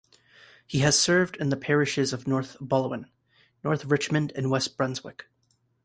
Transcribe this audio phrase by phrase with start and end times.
[0.65, 3.05] He has served in the parishes of North Balwyn,
[3.63, 5.27] North Richmond and West Brunswick.